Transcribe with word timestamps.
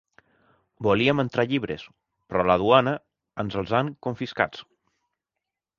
Volíem 0.87 1.21
entrar 1.23 1.45
llibres, 1.51 1.83
però 2.31 2.41
a 2.45 2.49
la 2.53 2.57
duana 2.65 2.95
ens 3.45 3.61
els 3.63 3.79
han 3.83 3.95
confiscats. 4.09 4.67